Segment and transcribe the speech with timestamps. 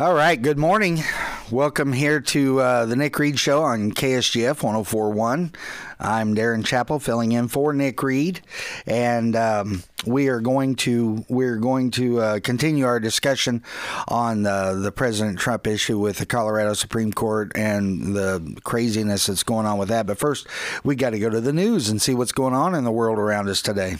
[0.00, 1.04] All right, good morning.
[1.52, 5.52] Welcome here to uh, the Nick Reed Show on KSGF 1041.
[6.00, 8.40] I'm Darin Chappell filling in for Nick Reed,
[8.88, 13.62] and um, we are going to we're going to uh, continue our discussion
[14.08, 19.44] on the the President Trump issue with the Colorado Supreme Court and the craziness that's
[19.44, 20.08] going on with that.
[20.08, 20.48] But first,
[20.82, 23.20] we got to go to the news and see what's going on in the world
[23.20, 23.98] around us today.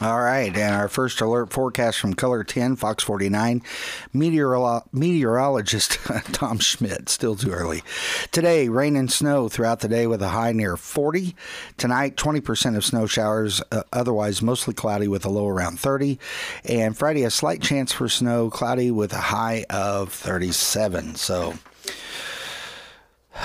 [0.00, 3.62] All right, and our first alert forecast from Color 10, Fox 49,
[4.14, 5.94] meteorolo- meteorologist
[6.32, 7.82] Tom Schmidt, still too early.
[8.30, 11.34] Today, rain and snow throughout the day with a high near 40.
[11.78, 16.20] Tonight, 20% of snow showers, uh, otherwise mostly cloudy with a low around 30.
[16.64, 21.16] And Friday, a slight chance for snow, cloudy with a high of 37.
[21.16, 21.54] So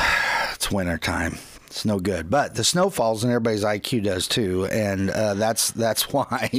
[0.54, 1.40] it's winter time
[1.74, 2.30] it's no good.
[2.30, 6.52] But the snow falls and everybody's IQ does too, and uh, that's that's why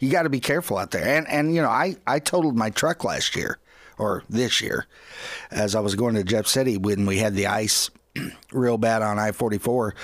[0.00, 1.06] you got to be careful out there.
[1.06, 3.58] And and you know, I I totaled my truck last year
[3.98, 4.86] or this year
[5.50, 7.90] as I was going to Jeff City when we had the ice
[8.52, 9.94] real bad on I 44.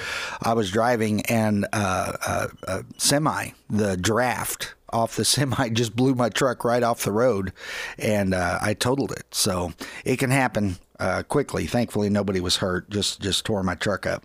[0.42, 6.14] I was driving and uh, uh, uh, semi, the draft off the semi just blew
[6.14, 7.52] my truck right off the road
[7.98, 9.26] and uh, I totaled it.
[9.32, 9.72] So
[10.04, 11.66] it can happen uh, quickly.
[11.66, 12.90] Thankfully, nobody was hurt.
[12.90, 14.24] Just just tore my truck up.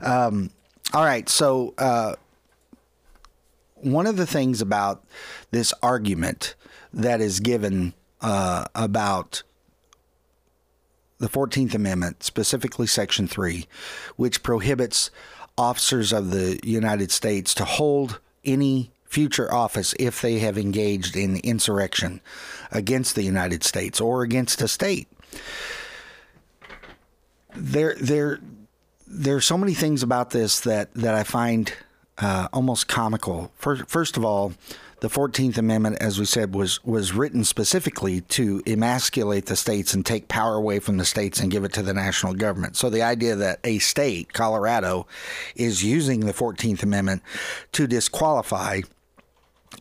[0.00, 0.50] Um,
[0.92, 2.14] all right, so uh,
[3.76, 5.04] one of the things about
[5.50, 6.54] this argument
[6.92, 9.42] that is given uh, about
[11.18, 13.66] the 14th Amendment, specifically Section 3,
[14.16, 15.10] which prohibits
[15.56, 21.36] officers of the United States to hold any future office if they have engaged in
[21.38, 22.20] insurrection
[22.70, 25.08] against the United States or against a state
[27.54, 28.40] there there
[29.06, 31.72] there are so many things about this that that I find
[32.18, 33.52] uh, almost comical.
[33.56, 34.52] First, first of all,
[35.00, 40.04] the Fourteenth Amendment, as we said, was was written specifically to emasculate the states and
[40.04, 42.76] take power away from the states and give it to the national government.
[42.76, 45.06] So the idea that a state, Colorado,
[45.54, 47.22] is using the Fourteenth Amendment
[47.72, 48.82] to disqualify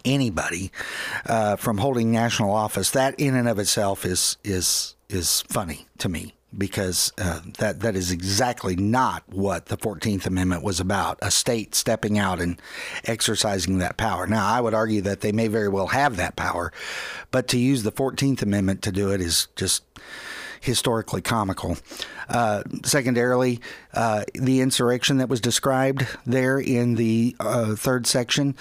[0.06, 0.72] anybody
[1.26, 6.10] uh, from holding national office, that in and of itself is is is funny to
[6.10, 11.18] me because uh, that that is exactly not what the Fourteenth Amendment was about.
[11.22, 12.62] A state stepping out and
[13.06, 14.28] exercising that power.
[14.28, 16.72] Now, I would argue that they may very well have that power,
[17.32, 19.84] but to use the Fourteenth Amendment to do it is just
[20.64, 21.78] historically comical.
[22.30, 23.60] Uh, secondarily,
[23.94, 28.56] uh, the insurrection that was described there in the uh, third section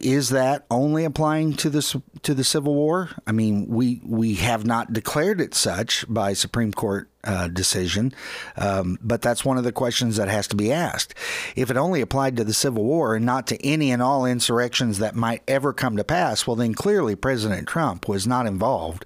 [0.00, 3.10] is that only applying to the to the Civil War?
[3.26, 8.12] I mean, we we have not declared it such by Supreme Court uh, decision,
[8.56, 11.14] um, but that's one of the questions that has to be asked.
[11.56, 14.98] If it only applied to the Civil War and not to any and all insurrections
[14.98, 19.04] that might ever come to pass, well, then clearly President Trump was not involved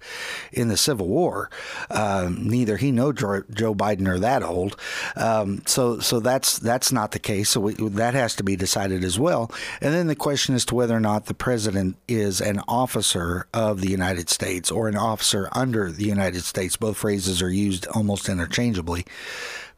[0.53, 1.51] in the Civil War.
[1.91, 4.77] Um, neither he nor Joe Biden are that old,
[5.17, 7.51] um, so so that's that's not the case.
[7.51, 9.51] So we, that has to be decided as well.
[9.81, 13.81] And then the question as to whether or not the president is an officer of
[13.81, 16.77] the United States or an officer under the United States.
[16.77, 19.07] Both phrases are used almost interchangeably.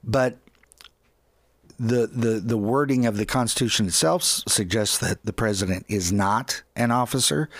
[0.03, 0.39] But
[1.79, 6.91] the, the, the wording of the Constitution itself suggests that the president is not an
[6.91, 7.51] officer,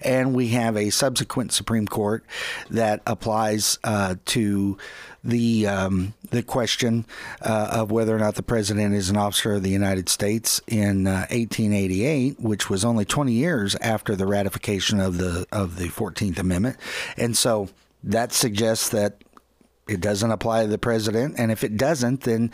[0.00, 2.24] and we have a subsequent Supreme Court
[2.70, 4.78] that applies uh, to
[5.24, 7.04] the um, the question
[7.40, 11.06] uh, of whether or not the president is an officer of the United States in
[11.06, 16.38] uh, 1888, which was only 20 years after the ratification of the of the 14th
[16.38, 16.76] Amendment,
[17.16, 17.68] and so
[18.04, 19.22] that suggests that
[19.92, 21.34] it doesn't apply to the president.
[21.38, 22.50] And if it doesn't, then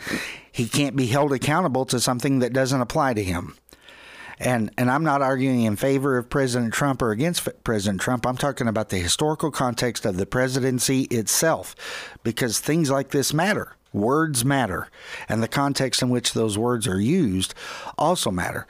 [0.51, 3.55] he can't be held accountable to something that doesn't apply to him.
[4.39, 8.25] And and I'm not arguing in favor of President Trump or against President Trump.
[8.25, 11.75] I'm talking about the historical context of the presidency itself,
[12.23, 13.75] because things like this matter.
[13.91, 14.87] Words matter,
[15.27, 17.53] and the context in which those words are used
[17.97, 18.67] also matter.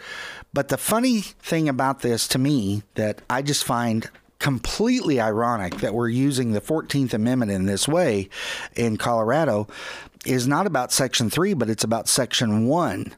[0.53, 5.93] But the funny thing about this to me that I just find completely ironic that
[5.93, 8.29] we're using the 14th Amendment in this way
[8.75, 9.67] in Colorado
[10.25, 13.13] is not about Section 3, but it's about Section 1.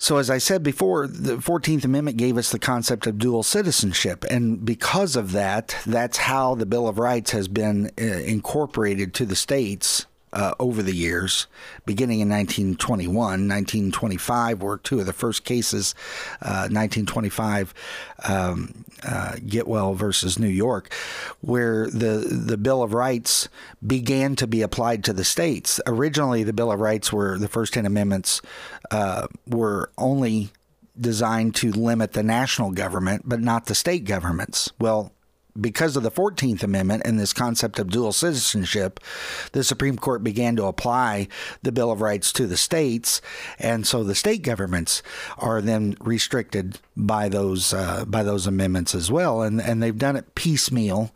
[0.00, 4.24] So, as I said before, the 14th Amendment gave us the concept of dual citizenship.
[4.30, 9.26] And because of that, that's how the Bill of Rights has been uh, incorporated to
[9.26, 11.46] the states uh, over the years,
[11.86, 13.16] beginning in 1921.
[13.16, 15.94] 1925 were two of the first cases.
[16.42, 17.74] Uh, 1925,
[18.24, 20.92] um, uh, Gitlow versus New York,
[21.40, 23.48] where the the Bill of Rights
[23.86, 25.80] began to be applied to the states.
[25.86, 28.42] Originally, the Bill of Rights were the first ten amendments
[28.90, 30.50] uh, were only
[31.00, 34.72] designed to limit the national government, but not the state governments.
[34.78, 35.12] Well,
[35.60, 39.00] because of the 14th Amendment and this concept of dual citizenship,
[39.52, 41.28] the Supreme Court began to apply
[41.62, 43.20] the Bill of Rights to the states,
[43.58, 45.02] and so the state governments
[45.38, 50.16] are then restricted by those uh, by those amendments as well, and and they've done
[50.16, 51.12] it piecemeal.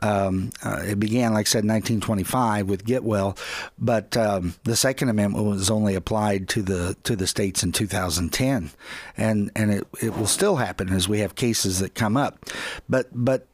[0.00, 3.36] Um, uh, it began, like I said, in 1925 with Gitlow,
[3.78, 8.70] but um, the Second Amendment was only applied to the to the states in 2010,
[9.16, 12.44] and and it, it will still happen as we have cases that come up,
[12.88, 13.46] but but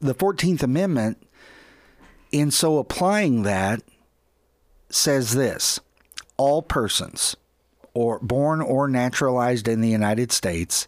[0.00, 1.26] the 14th Amendment,
[2.32, 3.82] in so applying that,
[4.88, 5.80] says this:
[6.36, 7.36] all persons
[7.92, 10.86] or born or naturalized in the United States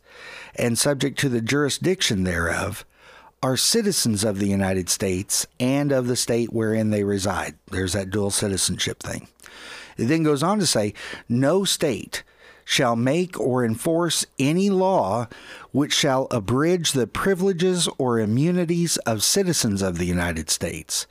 [0.54, 2.84] and subject to the jurisdiction thereof
[3.42, 7.54] are citizens of the United States and of the state wherein they reside.
[7.70, 9.26] There's that dual citizenship thing.
[9.96, 10.94] It then goes on to say
[11.28, 12.22] no state
[12.64, 15.26] shall make or enforce any law
[15.72, 21.06] which shall abridge the privileges or immunities of citizens of the United States,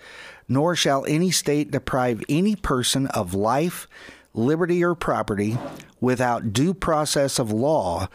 [0.47, 3.87] nor shall any state deprive any person of life,
[4.33, 5.57] liberty, or property
[5.99, 8.07] without due process of law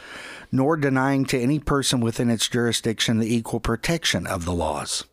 [0.53, 5.05] nor denying to any person within its jurisdiction the equal protection of the laws.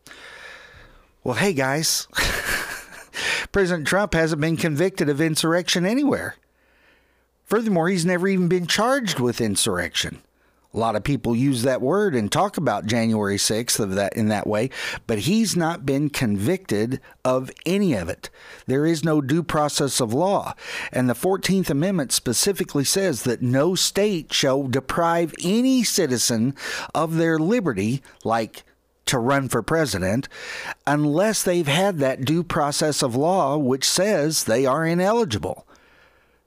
[1.23, 2.07] Well, hey guys,
[3.51, 6.35] President Trump hasn't been convicted of insurrection anywhere.
[7.45, 10.22] Furthermore, he's never even been charged with insurrection.
[10.74, 14.30] A lot of people use that word and talk about January 6th of that in
[14.30, 14.72] that way,
[15.06, 18.31] but he's not been convicted of any of it.
[18.66, 20.56] There is no due process of law.
[20.92, 26.56] And the 14th Amendment specifically says that no state shall deprive any citizen
[26.95, 28.63] of their liberty, like
[29.06, 30.28] to run for president,
[30.88, 35.68] unless they've had that due process of law which says they are ineligible.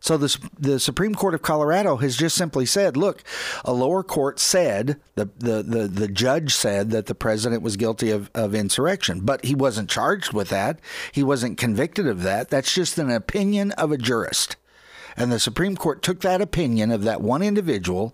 [0.07, 3.25] So the, the Supreme Court of Colorado has just simply said, look,
[3.65, 8.13] a lower court said, the, the, the, the judge said that the president was guilty
[8.13, 10.79] of, of insurrection, but he wasn't charged with that.
[11.11, 12.51] He wasn't convicted of that.
[12.51, 14.55] That's just an opinion of a jurist.
[15.17, 18.13] And the Supreme Court took that opinion of that one individual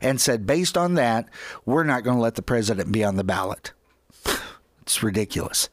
[0.00, 1.28] and said, based on that,
[1.66, 3.72] we're not going to let the president be on the ballot.
[4.82, 5.68] It's ridiculous.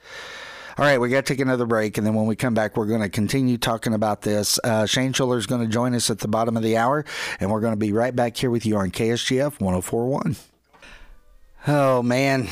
[0.80, 2.86] All right, we got to take another break, and then when we come back, we're
[2.86, 4.58] going to continue talking about this.
[4.64, 7.04] Uh, Shane Schoeller is going to join us at the bottom of the hour,
[7.42, 10.38] and we're going to be right back here with you on KSGF 1041.
[11.68, 12.48] Oh, man.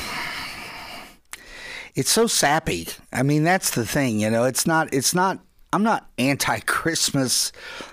[1.94, 2.88] It's so sappy.
[3.14, 4.44] I mean, that's the thing, you know.
[4.44, 5.38] It's not, it's not,
[5.72, 7.50] I'm not anti Christmas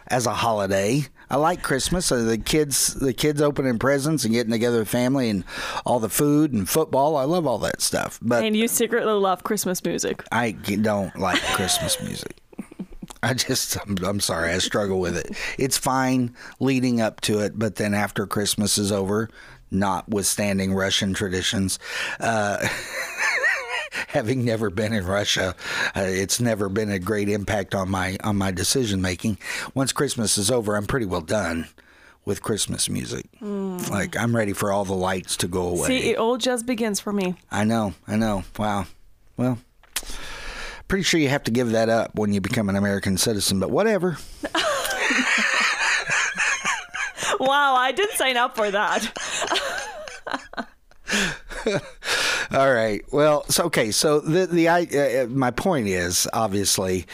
[0.07, 1.05] as a holiday.
[1.29, 2.11] I like Christmas.
[2.11, 5.43] Uh, the kids, the kids opening presents and getting together with family and
[5.85, 7.17] all the food and football.
[7.17, 8.19] I love all that stuff.
[8.21, 10.23] But and you secretly love Christmas music.
[10.31, 12.41] I don't like Christmas music.
[13.23, 15.35] I just, I'm, I'm, sorry, I struggle with it.
[15.57, 19.29] It's fine leading up to it, but then after Christmas is over,
[19.71, 21.79] notwithstanding Russian traditions,
[22.19, 22.57] uh,
[24.07, 25.55] having never been in Russia,
[25.95, 29.37] uh, it's never been a great impact on my on my decision making.
[29.73, 31.67] Once Christmas is over, I'm pretty well done
[32.25, 33.27] with Christmas music.
[33.41, 33.89] Mm.
[33.89, 35.87] Like I'm ready for all the lights to go away.
[35.87, 37.35] See, it all just begins for me.
[37.51, 38.43] I know, I know.
[38.57, 38.87] Wow.
[39.37, 39.59] Well,
[40.87, 43.69] pretty sure you have to give that up when you become an American citizen, but
[43.69, 44.17] whatever.
[47.39, 49.11] wow, I didn't sign up for that.
[52.51, 53.01] All right.
[53.11, 53.91] Well, so okay.
[53.91, 57.05] So the the uh, uh, my point is obviously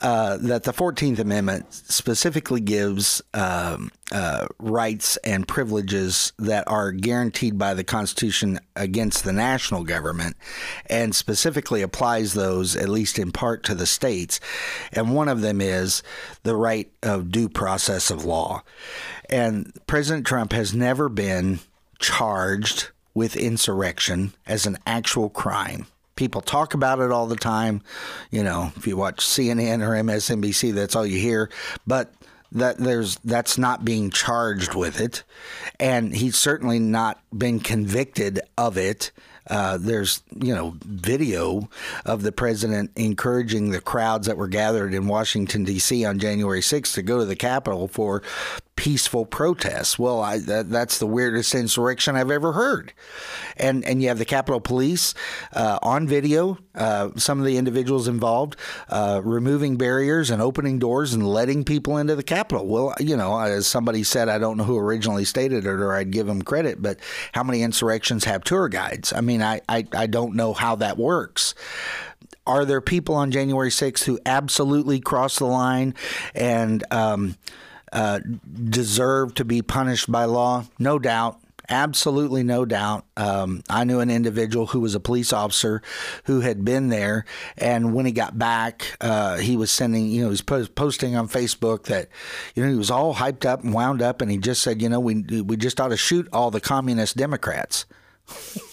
[0.00, 7.58] uh, that the Fourteenth Amendment specifically gives um, uh, rights and privileges that are guaranteed
[7.58, 10.36] by the Constitution against the national government,
[10.86, 14.40] and specifically applies those at least in part to the states.
[14.92, 16.02] And one of them is
[16.42, 18.62] the right of due process of law.
[19.28, 21.60] And President Trump has never been
[22.00, 25.86] charged with insurrection as an actual crime.
[26.16, 27.82] People talk about it all the time.
[28.30, 31.50] You know, if you watch CNN or MSNBC, that's all you hear.
[31.86, 32.12] But
[32.52, 35.22] that there's that's not being charged with it,
[35.78, 39.12] and he's certainly not been convicted of it.
[39.48, 41.68] Uh, there's you know video
[42.04, 46.04] of the president encouraging the crowds that were gathered in Washington D.C.
[46.04, 48.22] on January 6th to go to the Capitol for
[48.80, 49.98] peaceful protests.
[49.98, 52.94] Well, I, that, that's the weirdest insurrection I've ever heard.
[53.58, 55.12] And and you have the Capitol Police
[55.52, 58.56] uh, on video, uh, some of the individuals involved
[58.88, 62.66] uh, removing barriers and opening doors and letting people into the Capitol.
[62.66, 66.10] Well, you know, as somebody said, I don't know who originally stated it, or I'd
[66.10, 66.98] give them credit, but
[67.32, 69.12] how many insurrections have tour guides?
[69.12, 71.54] I mean, I, I, I don't know how that works
[72.46, 75.94] are there people on January 6th who absolutely cross the line
[76.34, 77.36] and um,
[77.92, 78.20] uh,
[78.64, 80.64] deserve to be punished by law?
[80.78, 81.40] No doubt.
[81.68, 83.04] Absolutely no doubt.
[83.16, 85.82] Um, I knew an individual who was a police officer
[86.24, 87.24] who had been there,
[87.56, 91.14] and when he got back, uh, he was sending, you know, he was post- posting
[91.14, 92.08] on Facebook that,
[92.56, 94.88] you know, he was all hyped up and wound up, and he just said, you
[94.88, 97.86] know, we we just ought to shoot all the communist Democrats.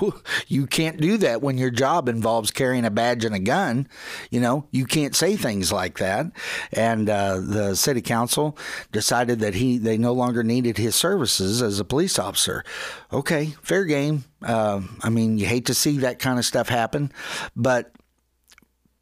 [0.48, 3.88] you can't do that when your job involves carrying a badge and a gun.
[4.30, 6.26] You know, you can't say things like that.
[6.72, 8.56] And uh, the city council
[8.92, 12.64] decided that he they no longer needed his services as a police officer.
[13.12, 14.24] Okay, fair game.
[14.42, 17.12] Uh, I mean, you hate to see that kind of stuff happen,
[17.56, 17.92] but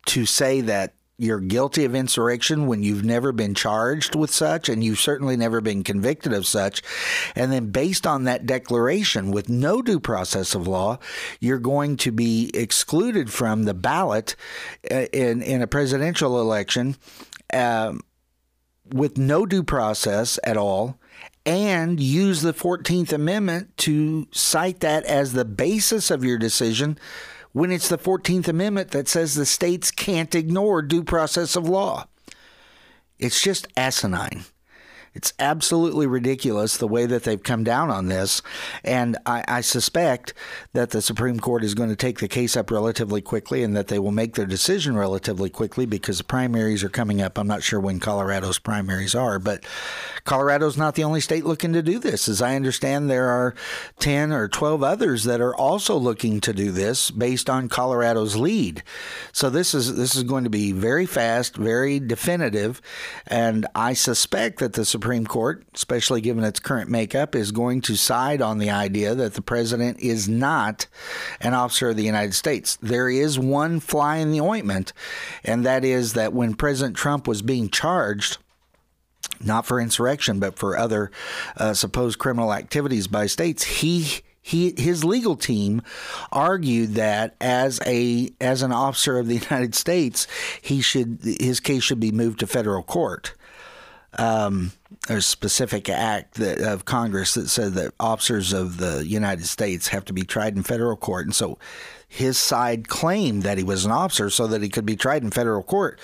[0.07, 4.85] to say that you're guilty of insurrection when you've never been charged with such and
[4.85, 6.83] you've certainly never been convicted of such.
[7.35, 10.99] And then, based on that declaration, with no due process of law,
[11.41, 14.37] you're going to be excluded from the ballot
[14.91, 16.97] uh, in, in a presidential election
[17.53, 18.01] um,
[18.93, 20.99] with no due process at all.
[21.47, 26.99] And use the 14th Amendment to cite that as the basis of your decision
[27.57, 32.07] when it's the 14th Amendment that says the states can't ignore due process of law.
[33.19, 34.45] It's just asinine.
[35.17, 38.43] It's absolutely ridiculous the way that they've come down on this.
[38.85, 40.35] And I, I, suspect
[40.75, 43.89] that the Supreme Court is going to take the case up relatively quickly and that
[43.89, 47.39] they will make their decision relatively quickly because the primaries are coming up.
[47.39, 49.65] I'm not sure when Colorado's primaries are, but
[50.25, 52.29] Colorado's not the only state looking to do this.
[52.29, 53.55] As I understand, there are
[54.01, 58.83] 10 or 12 others that are also looking to do this based on Colorado's lead.
[59.33, 62.83] So this is this is going to be very fast, very definitive,
[63.27, 67.81] and I suspect that the Supreme Supreme Court, especially given its current makeup, is going
[67.83, 70.89] to side on the idea that the president is not
[71.41, 72.75] an officer of the United States.
[72.83, 74.93] There is one fly in the ointment,
[75.45, 78.39] and that is that when President Trump was being charged,
[79.41, 81.13] not for insurrection, but for other
[81.57, 85.83] uh, supposed criminal activities by states, he he his legal team
[86.33, 90.27] argued that as a as an officer of the United States,
[90.61, 93.35] he should his case should be moved to federal court
[94.19, 94.73] um,
[95.09, 100.05] a specific act that, of Congress that said that officers of the United States have
[100.07, 101.27] to be tried in federal court.
[101.27, 101.59] And so
[102.09, 105.31] his side claimed that he was an officer so that he could be tried in
[105.31, 106.01] federal court.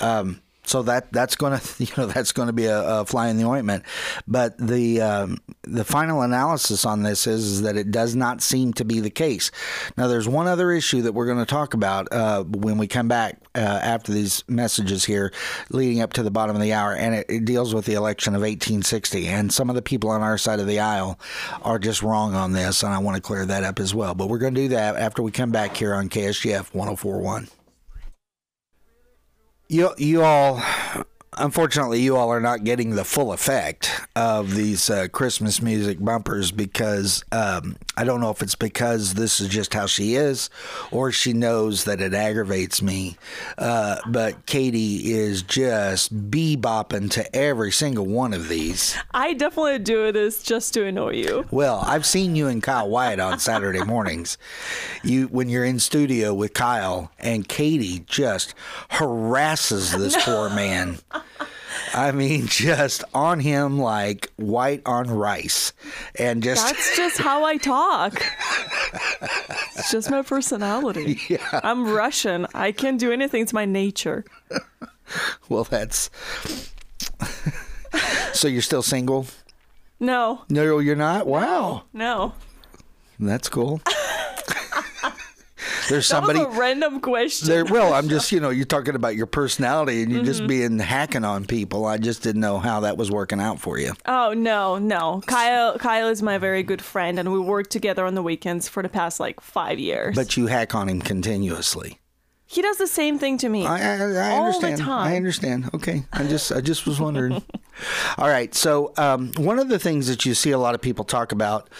[0.00, 3.28] Um, so that that's going to you know that's going to be a, a, fly
[3.28, 3.84] in the ointment.
[4.26, 8.72] But the um, the final analysis on this is, is, that it does not seem
[8.74, 9.50] to be the case.
[9.96, 13.08] Now, there's one other issue that we're going to talk about uh, when we come
[13.08, 15.32] back uh, after these messages here,
[15.70, 18.34] leading up to the bottom of the hour, and it, it deals with the election
[18.34, 19.28] of 1860.
[19.28, 21.18] And some of the people on our side of the aisle
[21.62, 24.14] are just wrong on this, and I want to clear that up as well.
[24.14, 27.48] But we're going to do that after we come back here on KSGF 1041
[29.72, 30.62] you you all
[31.36, 36.50] unfortunately, you all are not getting the full effect of these uh, Christmas music bumpers
[36.50, 40.50] because um, I don't know if it's because this is just how she is
[40.90, 43.16] or she knows that it aggravates me.
[43.56, 48.96] Uh, but Katie is just bebopping to every single one of these.
[49.12, 51.46] I definitely do this just to annoy you.
[51.50, 54.38] Well, I've seen you and Kyle Wyatt on Saturday mornings.
[55.02, 58.54] You when you're in studio with Kyle and Katie just
[58.90, 60.48] harasses this no.
[60.48, 60.98] poor man.
[61.94, 65.72] I mean, just on him like white on rice,
[66.18, 68.22] and just that's just how I talk.
[69.76, 71.20] it's just my personality.
[71.28, 71.60] Yeah.
[71.62, 72.46] I'm Russian.
[72.54, 73.42] I can do anything.
[73.42, 74.24] It's my nature.
[75.48, 76.10] well, that's.
[78.32, 79.26] so you're still single?
[80.00, 80.42] No.
[80.50, 81.26] No, you're not.
[81.26, 81.84] Wow.
[81.92, 82.34] No.
[83.18, 83.28] no.
[83.28, 83.80] That's cool.
[85.88, 87.48] There's somebody that was a random question.
[87.48, 90.26] There, well, I'm just you know you're talking about your personality and you're mm-hmm.
[90.26, 91.86] just being hacking on people.
[91.86, 93.92] I just didn't know how that was working out for you.
[94.06, 95.22] Oh no, no.
[95.26, 98.82] Kyle Kyle is my very good friend, and we work together on the weekends for
[98.82, 100.14] the past like five years.
[100.14, 101.98] But you hack on him continuously.
[102.52, 103.64] He does the same thing to me.
[103.64, 104.82] I, I, I understand.
[104.82, 105.70] I understand.
[105.72, 107.42] Okay, I just I just was wondering.
[108.18, 108.54] All right.
[108.54, 111.70] So um, one of the things that you see a lot of people talk about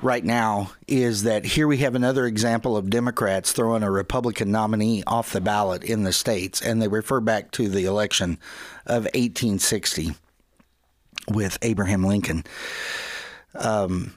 [0.00, 5.02] right now is that here we have another example of Democrats throwing a Republican nominee
[5.04, 8.38] off the ballot in the states, and they refer back to the election
[8.86, 10.12] of 1860
[11.26, 12.44] with Abraham Lincoln.
[13.56, 14.14] Um,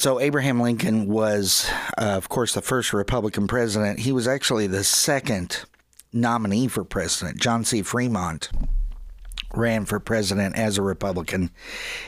[0.00, 3.98] so Abraham Lincoln was, uh, of course, the first Republican president.
[3.98, 5.66] He was actually the second
[6.10, 7.38] nominee for president.
[7.38, 7.82] John C.
[7.82, 8.48] Fremont
[9.52, 11.50] ran for president as a Republican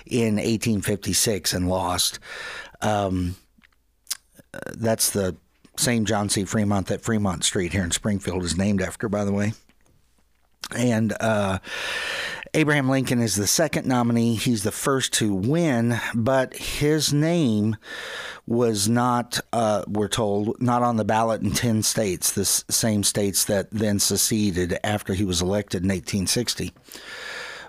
[0.07, 2.19] in 1856 and lost.
[2.81, 3.37] Um,
[4.73, 5.37] that's the
[5.77, 6.47] same John C.
[6.47, 9.53] Fremont that Fremont Street here in Springfield is named after, by the way.
[10.75, 11.59] And uh,
[12.55, 14.35] Abraham Lincoln is the second nominee.
[14.35, 17.77] He's the first to win, but his name
[18.47, 23.47] was not, uh, we're told, not on the ballot in 10 states, the same states
[23.47, 26.75] that then seceded after he was elected in 1860.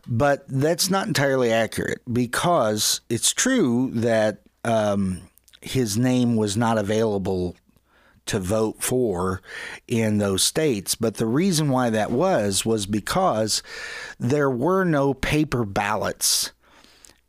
[0.05, 5.21] But that's not entirely accurate because it's true that um,
[5.61, 7.55] his name was not available
[8.25, 9.41] to vote for
[9.87, 10.95] in those states.
[10.95, 13.61] But the reason why that was was because
[14.19, 16.51] there were no paper ballots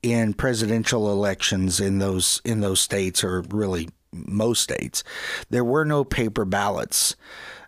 [0.03, 5.03] in presidential elections in those in those states or really most states.
[5.51, 7.17] There were no paper ballots.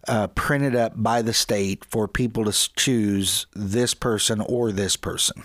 [0.09, 5.43] Uh, printed up by the state for people to choose this person or this person.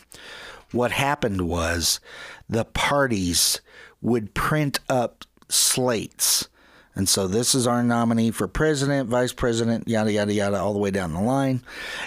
[0.72, 2.00] What happened was
[2.48, 3.60] the parties
[4.04, 6.48] would print up slates
[6.96, 10.80] and so this is our nominee for president, vice president, yada yada yada, all the
[10.80, 11.62] way down the line.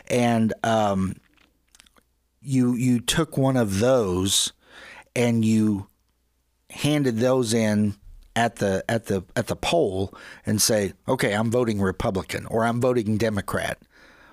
[0.09, 1.17] And um,
[2.43, 4.53] you you took one of those
[5.17, 5.87] and you
[6.71, 7.95] handed those in
[8.37, 10.15] at the at the at the poll
[10.45, 13.79] and say, okay, I'm voting Republican or I'm voting Democrat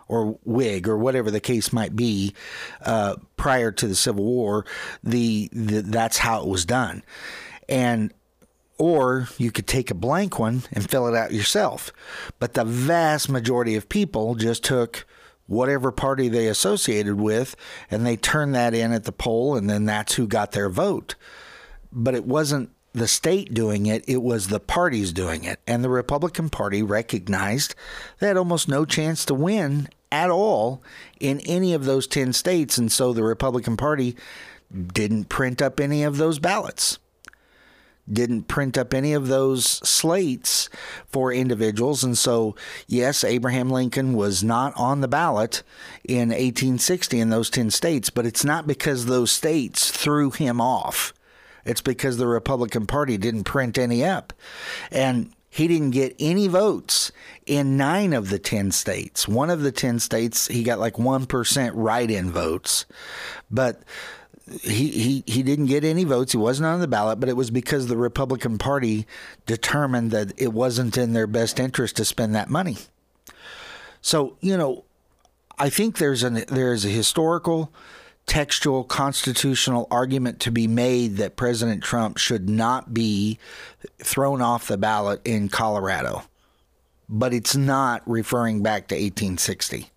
[0.08, 2.34] or Whig or whatever the case might be.
[2.82, 4.66] Uh, prior to the Civil War,
[5.04, 7.04] the, the that's how it was done,
[7.70, 8.14] and
[8.82, 11.94] or you could take a blank one and fill it out yourself.
[12.40, 15.06] But the vast majority of people just took
[15.46, 17.56] whatever party they associated with
[17.92, 21.14] and they turned that in at the poll, and then that's who got their vote.
[21.92, 25.60] But it wasn't the state doing it, it was the parties doing it.
[25.68, 27.76] And the Republican Party recognized
[28.18, 30.82] they had almost no chance to win at all
[31.20, 32.80] in any of those 10 states.
[32.80, 34.16] And so the Republican Party
[34.76, 36.98] didn't print up any of those ballots
[38.12, 40.70] didn't print up any of those slates
[41.08, 42.04] for individuals.
[42.04, 42.56] And so,
[42.88, 45.64] yes, Abraham Lincoln was not on the ballot
[46.04, 51.14] in 1860 in those 10 states, but it's not because those states threw him off.
[51.66, 54.34] It's because the Republican Party didn't print any up.
[54.92, 57.12] And he didn't get any votes
[57.46, 59.28] in nine of the 10 states.
[59.28, 62.86] One of the 10 states, he got like 1% write in votes.
[63.52, 63.82] But
[64.62, 66.32] he, he, he didn't get any votes.
[66.32, 69.06] He wasn't on the ballot, but it was because the Republican Party
[69.46, 72.78] determined that it wasn't in their best interest to spend that money.
[74.02, 74.84] So, you know,
[75.60, 77.72] I think there's an there's a historical,
[78.26, 83.38] textual, constitutional argument to be made that President Trump should not be
[84.00, 86.24] thrown off the ballot in Colorado.
[87.08, 89.91] But it's not referring back to 1860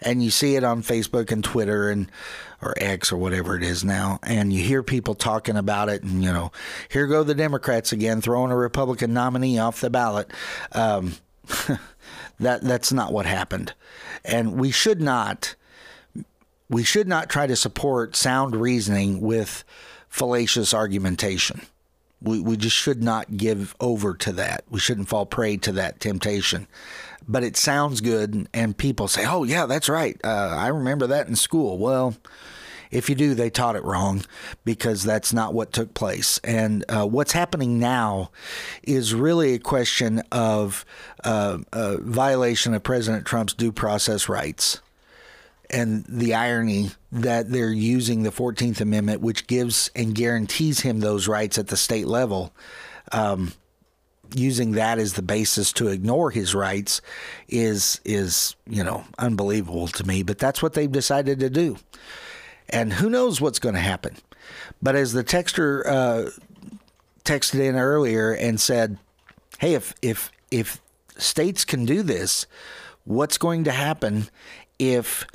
[0.00, 2.10] and you see it on Facebook and Twitter and
[2.60, 6.22] or X or whatever it is now, and you hear people talking about it, and
[6.24, 6.50] you know,
[6.88, 10.30] here go the Democrats again throwing a Republican nominee off the ballot.
[10.72, 11.14] Um,
[12.40, 13.74] that that's not what happened,
[14.24, 15.54] and we should not
[16.68, 19.64] we should not try to support sound reasoning with
[20.08, 21.62] fallacious argumentation.
[22.20, 24.64] We, we just should not give over to that.
[24.68, 26.66] We shouldn't fall prey to that temptation
[27.28, 30.18] but it sounds good, and people say, "Oh yeah, that's right.
[30.24, 32.16] Uh, I remember that in school." Well.
[32.90, 34.24] If you do, they taught it wrong
[34.64, 36.40] because that's not what took place.
[36.42, 38.30] And uh, what's happening now
[38.82, 40.86] is really a question of
[41.22, 41.58] uh,
[42.00, 44.80] violation of President Trump's due process rights
[45.70, 51.28] and the irony that they're using the 14th Amendment, which gives and guarantees him those
[51.28, 52.52] rights at the state level,
[53.12, 53.52] um,
[54.34, 57.00] using that as the basis to ignore his rights
[57.48, 61.76] is is you know unbelievable to me but that's what they've decided to do.
[62.70, 64.16] And who knows what's going to happen.
[64.82, 66.30] But as the texter uh,
[67.24, 68.98] texted in earlier and said
[69.58, 70.80] hey if if if
[71.16, 72.46] states can do this
[73.04, 74.28] what's going to happen
[74.78, 75.26] if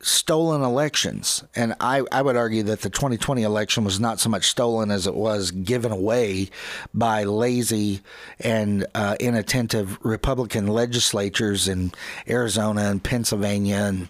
[0.00, 1.42] stolen elections.
[1.56, 5.06] And I, I would argue that the 2020 election was not so much stolen as
[5.06, 6.50] it was given away
[6.94, 8.00] by lazy
[8.38, 11.92] and uh, inattentive Republican legislatures in
[12.28, 14.08] Arizona and Pennsylvania and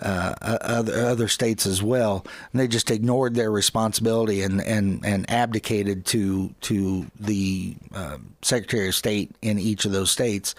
[0.00, 2.24] uh, other, other states as well.
[2.52, 8.88] And they just ignored their responsibility and, and, and abdicated to to the uh, Secretary
[8.88, 10.54] of State in each of those states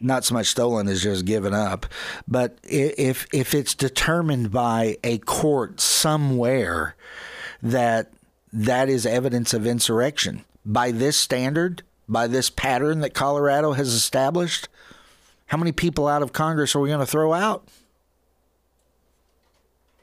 [0.00, 1.86] not so much stolen as just given up.
[2.26, 6.96] But if if it's determined by a court somewhere
[7.62, 8.12] that
[8.52, 14.68] that is evidence of insurrection by this standard, by this pattern that Colorado has established,
[15.46, 17.66] how many people out of Congress are we going to throw out?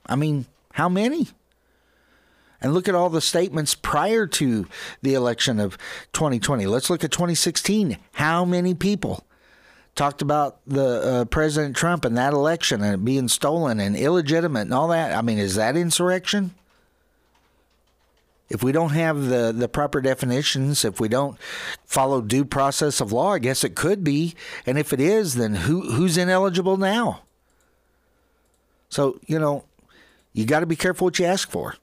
[0.06, 1.27] I mean, how many?
[2.62, 4.67] And look at all the statements prior to
[5.01, 5.77] the election of
[6.13, 6.65] 2020.
[6.65, 7.97] Let's look at 2016.
[8.13, 9.26] How many people
[9.97, 14.63] talked about the uh, President Trump and that election and it being stolen and illegitimate
[14.63, 15.17] and all that.
[15.17, 16.53] I mean, is that insurrection?
[18.49, 21.38] If we don't have the, the proper definitions, if we don't
[21.86, 24.36] follow due process of law, I guess it could be.
[24.65, 27.23] And if it is, then who who's ineligible now?
[28.89, 29.65] So, you know,
[30.31, 31.75] you got to be careful what you ask for.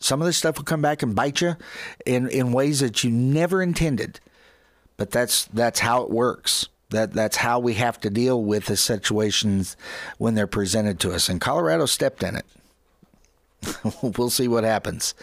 [0.00, 1.56] Some of this stuff will come back and bite you
[2.06, 4.18] in, in ways that you never intended.
[4.96, 6.68] But that's that's how it works.
[6.90, 9.76] That that's how we have to deal with the situations
[10.18, 11.28] when they're presented to us.
[11.28, 12.46] And Colorado stepped in it.
[14.16, 15.14] we'll see what happens.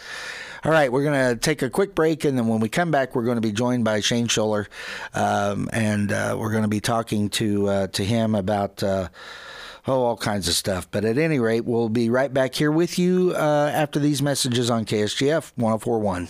[0.64, 3.14] All right, we're going to take a quick break, and then when we come back,
[3.14, 4.66] we're going to be joined by Shane Schoeller,
[5.14, 8.82] um, and uh, we're going to be talking to uh, to him about.
[8.82, 9.08] Uh,
[9.86, 10.90] oh, all kinds of stuff.
[10.90, 14.70] But at any rate, we'll be right back here with you uh, after these messages
[14.70, 16.28] on KSGF 1041.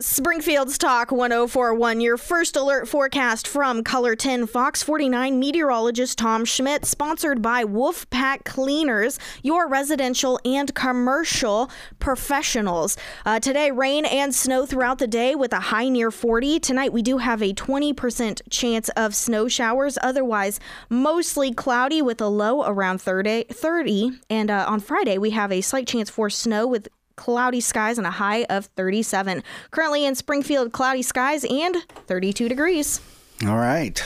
[0.00, 6.84] Springfield's Talk 1041, your first alert forecast from Color 10 Fox 49 meteorologist Tom Schmidt,
[6.84, 12.96] sponsored by Wolfpack Cleaners, your residential and commercial professionals.
[13.26, 16.60] Uh, today, rain and snow throughout the day with a high near 40.
[16.60, 22.28] Tonight, we do have a 20% chance of snow showers, otherwise, mostly cloudy with a
[22.28, 23.46] low around 30.
[23.50, 24.20] 30.
[24.30, 26.86] And uh, on Friday, we have a slight chance for snow with
[27.18, 29.42] cloudy skies and a high of 37.
[29.72, 31.76] Currently in Springfield, cloudy skies and
[32.06, 33.00] 32 degrees.
[33.46, 34.02] All right.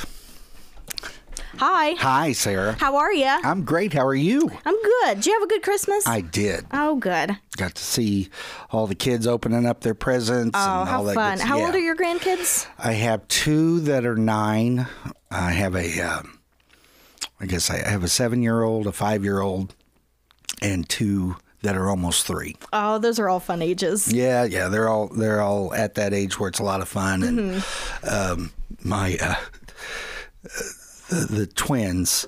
[1.58, 1.92] Hi.
[1.92, 2.72] Hi, Sarah.
[2.72, 3.26] How are you?
[3.26, 3.92] I'm great.
[3.92, 4.50] How are you?
[4.64, 5.16] I'm good.
[5.16, 6.06] Did you have a good Christmas?
[6.06, 6.64] I did.
[6.72, 7.36] Oh, good.
[7.56, 8.30] Got to see
[8.70, 10.58] all the kids opening up their presents.
[10.58, 11.38] Oh, and how all that fun.
[11.38, 11.66] How yeah.
[11.66, 12.66] old are your grandkids?
[12.78, 14.86] I have two that are nine.
[15.30, 16.22] I have a, uh,
[17.38, 19.74] I guess I have a seven year old, a five year old,
[20.62, 22.56] and two that are almost three.
[22.72, 24.12] Oh, those are all fun ages.
[24.12, 27.22] Yeah, yeah, they're all they're all at that age where it's a lot of fun.
[27.22, 28.08] And Mm-hmm.
[28.32, 28.52] um,
[28.84, 29.34] my uh,
[31.08, 32.26] the, the twins,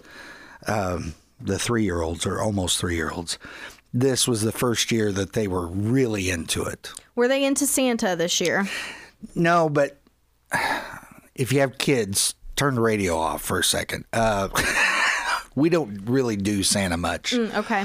[0.67, 3.39] um, the three year olds or almost three year olds.
[3.93, 6.91] This was the first year that they were really into it.
[7.15, 8.67] Were they into Santa this year?
[9.37, 10.01] No, but
[11.35, 14.05] if you have kids, turn the radio off for a second.
[14.13, 14.49] Uh,
[15.55, 17.33] we don't really do Santa much.
[17.33, 17.85] Mm, okay.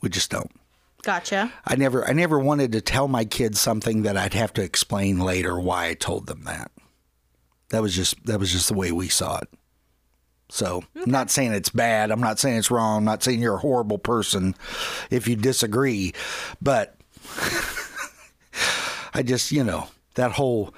[0.00, 0.50] We just don't.
[1.02, 1.52] Gotcha.
[1.66, 5.18] I never I never wanted to tell my kids something that I'd have to explain
[5.18, 6.70] later why I told them that.
[7.70, 9.48] That was just that was just the way we saw it.
[10.50, 12.10] So I'm not saying it's bad.
[12.10, 12.98] I'm not saying it's wrong.
[12.98, 14.54] I'm not saying you're a horrible person
[15.10, 16.12] if you disagree.
[16.60, 16.96] But
[19.14, 20.74] I just, you know, that whole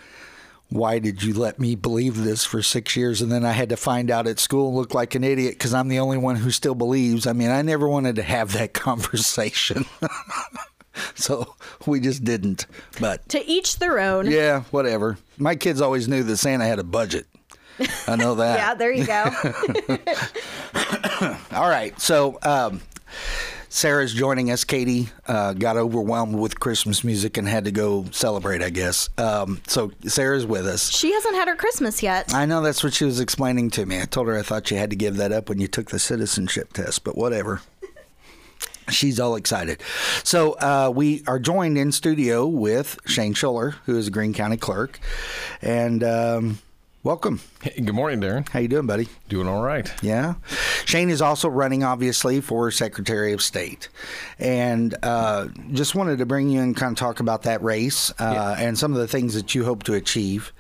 [0.73, 3.77] why did you let me believe this for six years and then I had to
[3.77, 6.51] find out at school and look like an idiot because I'm the only one who
[6.51, 7.27] still believes?
[7.27, 9.85] I mean, I never wanted to have that conversation.
[11.15, 11.55] so
[11.87, 12.67] we just didn't.
[13.01, 14.31] But To each their own.
[14.31, 15.19] yeah, whatever.
[15.39, 17.27] My kids always knew that Santa had a budget.
[18.07, 18.59] I know that.
[18.59, 19.25] Yeah, there you go.
[21.53, 21.99] All right.
[22.01, 22.81] So um,
[23.73, 24.65] Sarah's joining us.
[24.65, 29.09] Katie uh, got overwhelmed with Christmas music and had to go celebrate, I guess.
[29.17, 30.91] Um, so Sarah's with us.
[30.91, 32.35] she hasn't had her Christmas yet.
[32.35, 33.99] I know that's what she was explaining to me.
[33.99, 35.99] I told her I thought you had to give that up when you took the
[35.99, 37.63] citizenship test, but whatever.
[38.91, 39.83] She's all excited.
[40.23, 44.59] So uh, we are joined in studio with Shane Schoeller, who is a Greene County
[44.59, 45.01] clerk,
[45.63, 46.59] and um,
[47.05, 47.41] welcome.
[47.63, 48.45] Hey, good morning, Darin.
[48.51, 49.09] How you doing, buddy?
[49.29, 49.93] Doing all right.
[50.03, 50.35] Yeah.
[50.85, 53.89] Shane is also running, obviously, for Secretary of State.
[54.39, 58.57] And uh, just wanted to bring you and kind of talk about that race uh,
[58.59, 60.53] and some of the things that you hope to achieve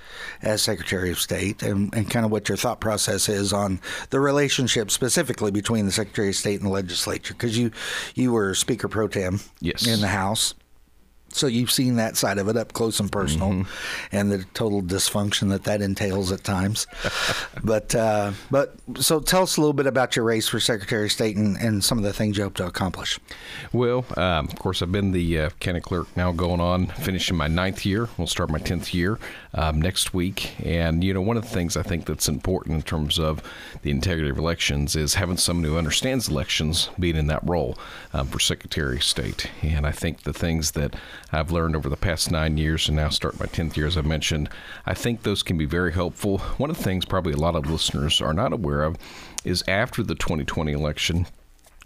[0.42, 4.20] as Secretary of State and, and kind of what your thought process is on the
[4.20, 7.34] relationship specifically between the Secretary of State and the legislature.
[7.34, 7.70] Because you,
[8.14, 9.86] you were Speaker Pro Tem Yes.
[9.86, 10.54] in the House.
[11.34, 13.64] So you've seen that side of it up close and personal,
[14.10, 16.86] and the total dysfunction that that entails at times.
[17.64, 21.12] but uh, but so tell us a little bit about your race for Secretary of
[21.12, 23.18] State and, and some of the things you hope to accomplish.
[23.72, 27.48] Well, um, of course, I've been the uh, county clerk now going on, finishing my
[27.48, 28.08] ninth year.
[28.16, 29.18] We'll start my 10th year
[29.54, 30.54] um, next week.
[30.64, 33.42] And, you know, one of the things I think that's important in terms of
[33.82, 37.78] the integrity of elections is having someone who understands elections being in that role
[38.12, 39.50] um, for Secretary of State.
[39.62, 40.94] And I think the things that
[41.32, 44.02] I've learned over the past nine years and now start my 10th year, as I
[44.02, 44.48] mentioned,
[44.86, 46.38] I think those can be very helpful.
[46.58, 48.96] One of the things probably a lot of listeners are not aware of
[49.44, 51.26] is after the 2020 election,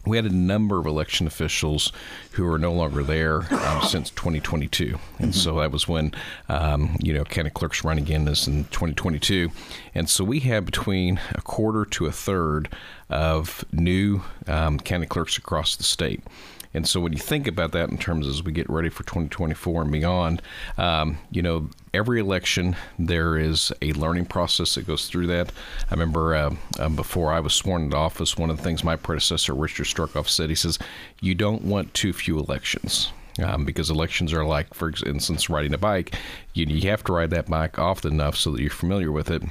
[0.06, 1.92] we had a number of election officials
[2.32, 6.12] who are no longer there um, since 2022, and so that was when
[6.48, 9.50] um, you know county clerks run again this in 2022,
[9.94, 12.68] and so we had between a quarter to a third
[13.10, 16.22] of new um, county clerks across the state.
[16.76, 19.82] And so when you think about that in terms as we get ready for 2024
[19.82, 20.42] and beyond,
[20.76, 25.50] um, you know, every election there is a learning process that goes through that.
[25.90, 28.94] I remember uh, um, before I was sworn into office, one of the things my
[28.94, 30.78] predecessor Richard Struckhoff said, he says,
[31.22, 33.10] "You don't want too few elections."
[33.42, 36.14] Um, because elections are like, for instance, riding a bike.
[36.54, 39.42] You, you have to ride that bike often enough so that you're familiar with it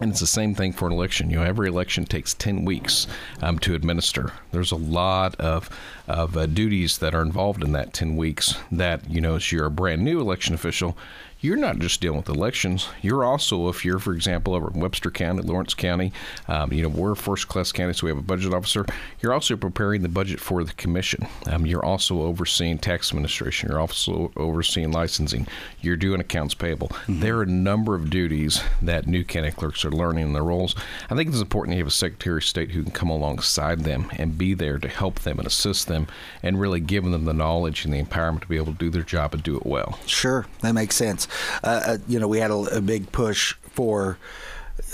[0.00, 1.30] and it's the same thing for an election.
[1.30, 3.06] You know, every election takes 10 weeks
[3.42, 4.32] um, to administer.
[4.50, 5.68] There's a lot of,
[6.08, 9.66] of uh, duties that are involved in that 10 weeks that, you know, as you're
[9.66, 10.96] a brand new election official,
[11.40, 12.88] you're not just dealing with elections.
[13.00, 16.12] You're also, if you're, for example, over in Webster County, Lawrence County,
[16.48, 18.84] um, you know, we're a first class county, so we have a budget officer.
[19.20, 21.26] You're also preparing the budget for the commission.
[21.46, 23.70] Um, you're also overseeing tax administration.
[23.70, 25.46] You're also overseeing licensing.
[25.80, 26.88] You're doing accounts payable.
[26.88, 27.20] Mm-hmm.
[27.20, 30.74] There are a number of duties that new county clerks are learning in their roles.
[31.08, 34.10] I think it's important to have a Secretary of State who can come alongside them
[34.18, 36.06] and be there to help them and assist them
[36.42, 39.02] and really give them the knowledge and the empowerment to be able to do their
[39.02, 39.98] job and do it well.
[40.06, 41.28] Sure, that makes sense.
[41.62, 44.18] Uh, uh, you know, we had a, a big push for.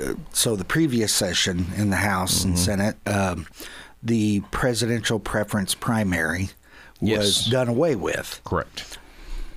[0.02, 2.48] Uh, so the previous session in the House mm-hmm.
[2.48, 3.46] and Senate, um,
[4.02, 6.50] the presidential preference primary
[7.00, 7.46] was yes.
[7.46, 8.40] done away with.
[8.44, 8.98] Correct.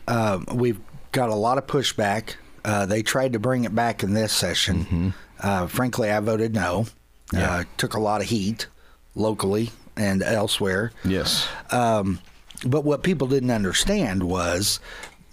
[0.07, 0.79] Uh, we've
[1.11, 2.35] got a lot of pushback.
[2.63, 4.85] Uh, they tried to bring it back in this session.
[4.85, 5.09] Mm-hmm.
[5.39, 6.85] Uh, frankly, I voted no.
[7.31, 7.63] Yeah.
[7.77, 8.67] took a lot of heat
[9.15, 10.91] locally and elsewhere.
[11.03, 11.47] Yes.
[11.71, 12.19] Um,
[12.65, 14.79] but what people didn't understand was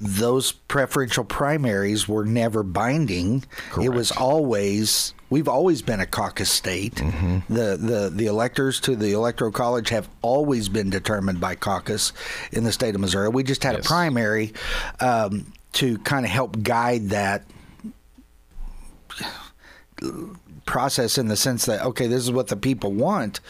[0.00, 3.44] those preferential primaries were never binding.
[3.70, 3.86] Correct.
[3.86, 6.96] It was always we've always been a caucus state.
[6.96, 7.52] Mm-hmm.
[7.52, 12.12] The, the the electors to the electoral college have always been determined by caucus
[12.52, 13.28] in the state of Missouri.
[13.28, 13.86] We just had yes.
[13.86, 14.52] a primary
[15.00, 17.44] um, to kind of help guide that
[20.66, 23.40] process in the sense that okay, this is what the people want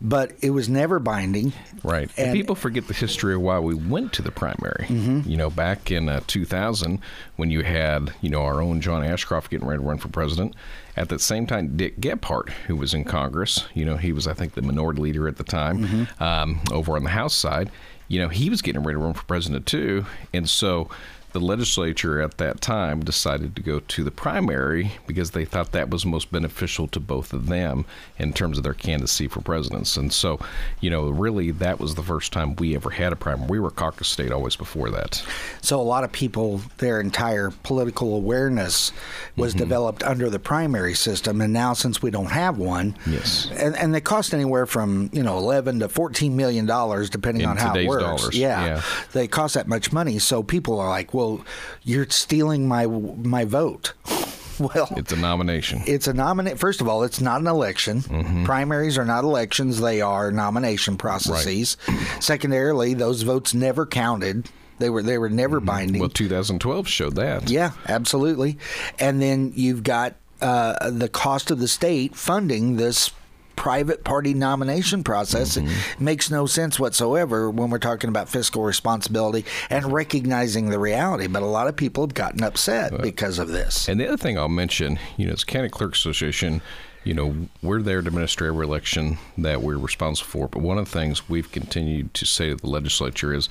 [0.00, 1.52] but it was never binding.
[1.82, 2.10] Right.
[2.16, 4.86] And, and people forget the history of why we went to the primary.
[4.86, 5.28] Mm-hmm.
[5.28, 7.00] You know, back in uh, 2000,
[7.36, 10.54] when you had, you know, our own John Ashcroft getting ready to run for president,
[10.96, 14.34] at the same time, Dick Gephardt, who was in Congress, you know, he was, I
[14.34, 16.22] think, the minority leader at the time mm-hmm.
[16.22, 17.70] um, over on the House side,
[18.08, 20.06] you know, he was getting ready to run for president too.
[20.32, 20.88] And so,
[21.34, 25.90] the legislature at that time decided to go to the primary because they thought that
[25.90, 27.84] was most beneficial to both of them
[28.20, 29.96] in terms of their candidacy for presidents.
[29.96, 30.38] And so,
[30.80, 33.48] you know, really that was the first time we ever had a primary.
[33.48, 35.24] We were caucus state always before that.
[35.60, 38.92] So a lot of people, their entire political awareness
[39.36, 39.58] was mm-hmm.
[39.58, 43.92] developed under the primary system, and now since we don't have one, yes, and, and
[43.92, 47.74] they cost anywhere from you know eleven to fourteen million dollars depending in on how
[47.74, 48.04] it works.
[48.04, 48.38] Dollars.
[48.38, 50.20] Yeah, yeah, they cost that much money.
[50.20, 51.44] So people are like, well well,
[51.82, 53.92] you're stealing my my vote.
[54.60, 55.82] Well, it's a nomination.
[55.84, 56.60] It's a nominate.
[56.60, 58.02] First of all, it's not an election.
[58.02, 58.44] Mm-hmm.
[58.44, 61.76] Primaries are not elections; they are nomination processes.
[61.88, 62.22] Right.
[62.22, 64.48] Secondarily, those votes never counted.
[64.78, 65.66] They were they were never mm-hmm.
[65.66, 66.00] binding.
[66.00, 67.50] Well, 2012 showed that.
[67.50, 68.58] Yeah, absolutely.
[69.00, 73.10] And then you've got uh, the cost of the state funding this
[73.56, 75.56] private party nomination process.
[75.56, 76.04] Mm-hmm.
[76.04, 81.26] Makes no sense whatsoever when we're talking about fiscal responsibility and recognizing the reality.
[81.26, 83.88] But a lot of people have gotten upset because of this.
[83.88, 86.62] And the other thing I'll mention, you know, as County Clerk Association,
[87.04, 90.48] you know, we're there to administer every election that we're responsible for.
[90.48, 93.48] But one of the things we've continued to say to the legislature is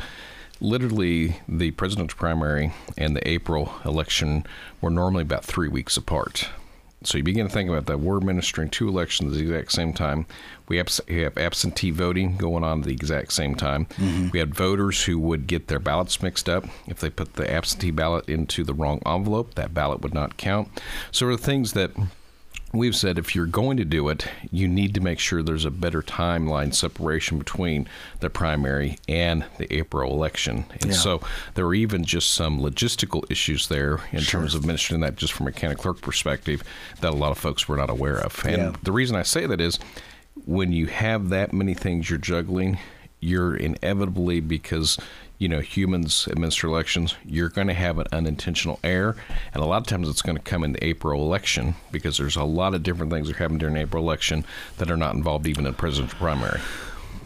[0.60, 4.46] literally the presidential primary and the April election
[4.82, 6.50] were normally about three weeks apart.
[7.04, 8.00] So you begin to think about that.
[8.00, 10.26] We're administering two elections at the exact same time.
[10.68, 13.86] We have, we have absentee voting going on at the exact same time.
[13.86, 14.30] Mm-hmm.
[14.32, 16.66] We had voters who would get their ballots mixed up.
[16.88, 20.82] If they put the absentee ballot into the wrong envelope, that ballot would not count.
[21.12, 21.92] So, are things that
[22.74, 25.72] we've said if you're going to do it, you need to make sure there's a
[25.72, 27.88] better timeline separation between
[28.20, 30.66] the primary and the April election.
[30.82, 30.98] And yeah.
[30.98, 31.22] so
[31.54, 34.42] there are even just some logistical issues there in sure.
[34.42, 36.64] terms of administering that just from a county clerk perspective
[37.02, 38.44] that a lot of folks were not aware of.
[38.44, 38.74] And yeah.
[38.82, 39.78] the reason I say that is
[40.46, 42.80] when you have that many things you're juggling,
[43.20, 44.98] you're inevitably because
[45.38, 49.16] you know humans administer elections you're going to have an unintentional error
[49.54, 52.36] and a lot of times it's going to come in the april election because there's
[52.36, 54.46] a lot of different things that happen during the april election
[54.78, 56.60] that are not involved even in presidential primary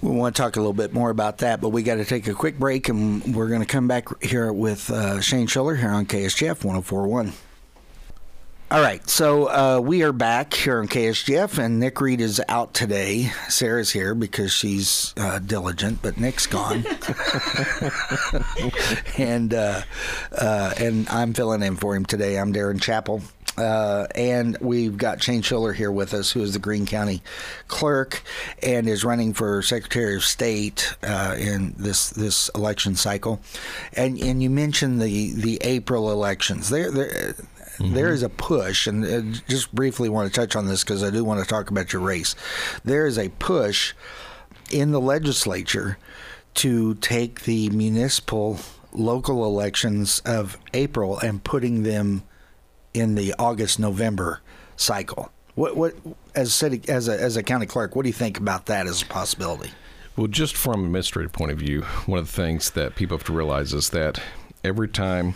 [0.02, 2.28] we want to talk a little bit more about that, but we got to take
[2.28, 5.90] a quick break, and we're going to come back here with uh, Shane Schoeller here
[5.90, 7.34] on KSGF 1041.
[8.70, 12.74] All right, so uh, we are back here on KSGF, and Nick Reed is out
[12.74, 13.32] today.
[13.48, 16.86] Sarah's here because she's uh, diligent, but Nick's gone,
[19.18, 19.84] and uh,
[20.38, 22.38] uh, and I'm filling in for him today.
[22.38, 23.22] I'm Darin Chappell.
[23.58, 27.24] Uh, and we've got Shane Schoeller here with us, who is the Greene County
[27.68, 28.22] clerk
[28.62, 33.40] and is running for Secretary of State uh, in this this election cycle.
[33.94, 36.70] And and you mentioned the the April elections.
[36.70, 37.36] There there.
[37.80, 41.10] There is a push, and uh, just briefly want to touch on this because I
[41.10, 42.36] do want to talk about your race.
[42.84, 43.94] There is a push
[44.72, 45.98] in the legislature
[46.56, 48.60] to take the municipal
[48.92, 52.24] local elections of April and putting them
[52.94, 54.42] in the August November
[54.76, 55.32] cycle.
[55.56, 55.96] What what
[56.36, 59.02] as city as a as a county clerk, what do you think about that as
[59.02, 59.72] a possibility?
[60.16, 63.26] Well, just from an administrative point of view, one of the things that people have
[63.28, 64.20] to realize is that
[64.64, 65.36] every time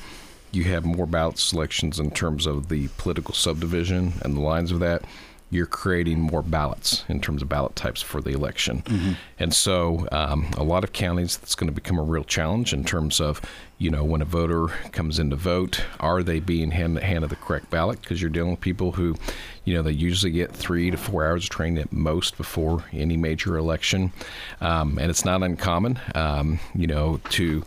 [0.51, 4.79] you have more ballot selections in terms of the political subdivision and the lines of
[4.79, 5.03] that,
[5.51, 8.81] you're creating more ballots in terms of ballot types for the election.
[8.83, 9.11] Mm-hmm.
[9.37, 12.85] And so, um, a lot of counties, that's going to become a real challenge in
[12.85, 13.41] terms of,
[13.77, 17.35] you know, when a voter comes in to vote, are they being hand, handed the
[17.35, 18.01] correct ballot?
[18.01, 19.17] Because you're dealing with people who,
[19.65, 23.17] you know, they usually get three to four hours of training at most before any
[23.17, 24.13] major election.
[24.61, 27.63] Um, and it's not uncommon, um, you know, to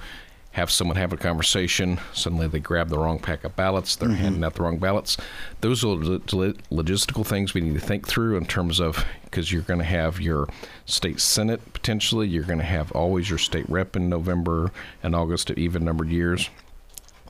[0.54, 1.98] have someone have a conversation.
[2.12, 3.96] Suddenly they grab the wrong pack of ballots.
[3.96, 4.18] They're mm-hmm.
[4.18, 5.16] handing out the wrong ballots.
[5.62, 9.80] Those are logistical things we need to think through in terms of because you're going
[9.80, 10.48] to have your
[10.86, 12.28] state senate potentially.
[12.28, 14.70] You're going to have always your state rep in November
[15.02, 16.48] and August at even numbered years.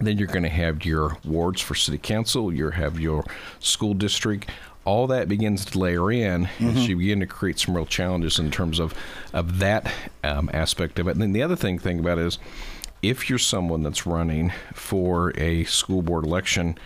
[0.00, 2.52] Then you're going to have your wards for city council.
[2.52, 3.24] You have your
[3.58, 4.50] school district
[4.84, 6.76] all that begins to layer in mm-hmm.
[6.76, 8.92] as you begin to create some real challenges in terms of
[9.32, 9.90] of that
[10.22, 11.12] um, aspect of it.
[11.12, 12.38] And then the other thing think about is
[13.08, 16.78] if you're someone that's running for a school board election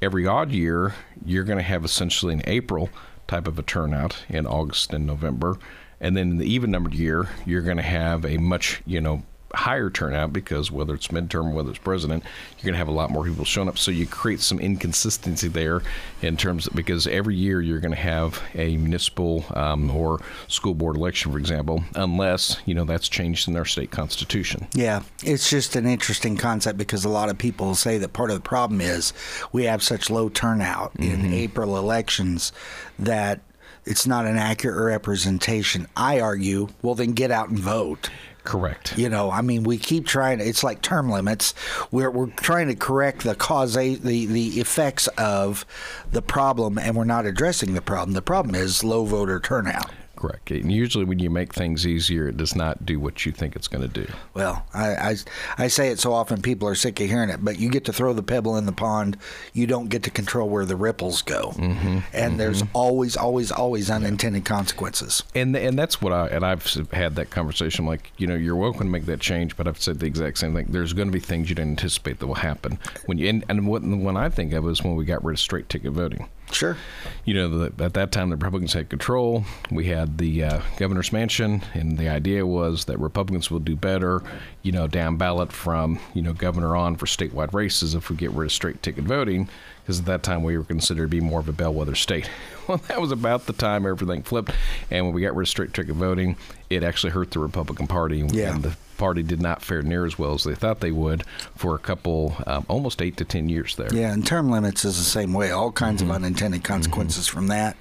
[0.00, 2.88] every odd year, you're going to have essentially an April
[3.26, 5.58] type of a turnout in August and November.
[6.00, 9.22] And then in the even numbered year, you're going to have a much, you know,
[9.54, 12.22] higher turnout because whether it's midterm, whether it's president,
[12.58, 13.78] you're going to have a lot more people showing up.
[13.78, 15.82] So you create some inconsistency there
[16.22, 20.74] in terms of because every year you're going to have a municipal um, or school
[20.74, 24.66] board election, for example, unless you know that's changed in our state constitution.
[24.74, 28.36] Yeah, it's just an interesting concept because a lot of people say that part of
[28.36, 29.12] the problem is
[29.52, 31.24] we have such low turnout mm-hmm.
[31.24, 32.52] in April elections
[32.98, 33.40] that
[33.86, 35.86] it's not an accurate representation.
[35.96, 38.10] I argue, well, then get out and vote.
[38.46, 38.96] Correct.
[38.96, 40.40] You know, I mean, we keep trying.
[40.40, 41.52] It's like term limits.
[41.90, 45.66] We're we're trying to correct the cause the the effects of
[46.12, 48.12] the problem, and we're not addressing the problem.
[48.14, 49.90] The problem is low voter turnout.
[50.16, 50.50] Correct.
[50.50, 53.68] And usually, when you make things easier, it does not do what you think it's
[53.68, 54.10] going to do.
[54.32, 55.16] Well, I, I,
[55.58, 57.92] I, say it so often, people are sick of hearing it, but you get to
[57.92, 59.18] throw the pebble in the pond.
[59.52, 61.50] You don't get to control where the ripples go.
[61.50, 61.88] Mm-hmm.
[61.88, 62.36] And mm-hmm.
[62.38, 64.56] there's always, always, always unintended yeah.
[64.56, 65.22] consequences.
[65.34, 67.84] And and that's what I, and I've had that conversation.
[67.84, 70.54] Like, you know, you're welcome to make that change, but I've said the exact same
[70.54, 70.66] thing.
[70.70, 72.78] There's going to be things you didn't anticipate that will happen.
[73.04, 75.40] When you, and, and what, when I think of is when we got rid of
[75.40, 76.28] straight ticket voting.
[76.52, 76.76] Sure.
[77.24, 79.44] You know, the, at that time, the Republicans had control.
[79.70, 84.22] We had the uh, governor's mansion, and the idea was that Republicans will do better,
[84.62, 88.30] you know, down ballot from, you know, governor on for statewide races if we get
[88.30, 89.48] rid of straight ticket voting,
[89.82, 92.30] because at that time we were considered to be more of a bellwether state.
[92.66, 94.50] Well, that was about the time everything flipped.
[94.90, 96.36] And when we got rid of straight ticket voting,
[96.70, 98.26] it actually hurt the Republican Party.
[98.30, 98.54] Yeah.
[98.54, 101.24] And the party did not fare near as well as they thought they would
[101.54, 103.92] for a couple, um, almost eight to ten years there.
[103.92, 105.50] Yeah, and term limits is the same way.
[105.50, 106.10] All kinds mm-hmm.
[106.10, 107.36] of unintended consequences mm-hmm.
[107.36, 107.76] from that,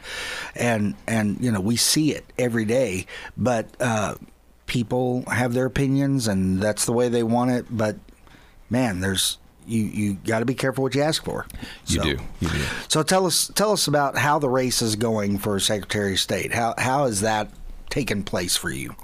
[0.55, 3.05] and and you know we see it every day.
[3.37, 4.15] But uh,
[4.67, 7.65] people have their opinions, and that's the way they want it.
[7.69, 7.97] But
[8.69, 11.47] man, there's you you got to be careful what you ask for.
[11.87, 12.17] You do.
[12.39, 12.63] You do.
[12.87, 16.53] So tell us tell us about how the race is going for Secretary of State.
[16.53, 17.49] How how is that
[17.89, 18.95] taken place for you?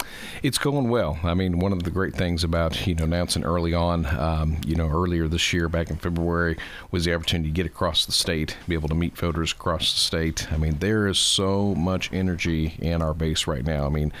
[0.42, 1.18] It's going well.
[1.22, 4.74] I mean, one of the great things about you know announcing early on, um, you
[4.74, 6.56] know, earlier this year, back in February,
[6.90, 10.00] was the opportunity to get across the state, be able to meet voters across the
[10.00, 10.52] state.
[10.52, 13.86] I mean, there is so much energy in our base right now.
[13.86, 14.12] I mean,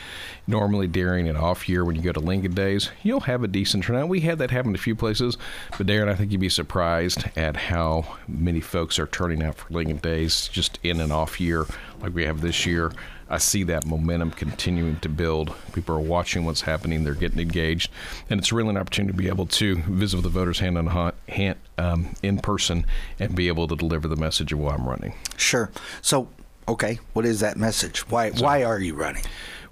[0.46, 3.84] normally during an off year when you go to Lincoln Days, you'll have a decent
[3.84, 4.08] turnout.
[4.08, 5.36] We had that happen a few places,
[5.76, 9.72] but Darin, I think you'd be surprised at how many folks are turning out for
[9.72, 11.66] Lincoln Days just in an off year
[12.02, 12.92] like we have this year.
[13.30, 15.54] I see that momentum continuing to build.
[15.72, 17.04] People are watching what's happening.
[17.04, 17.90] They're getting engaged,
[18.28, 20.86] and it's really an opportunity to be able to visit with the voters hand in
[20.86, 22.84] hand, um, in person,
[23.18, 25.14] and be able to deliver the message of why I'm running.
[25.38, 25.70] Sure.
[26.02, 26.28] So,
[26.68, 28.00] okay, what is that message?
[28.10, 29.24] Why so, why are you running?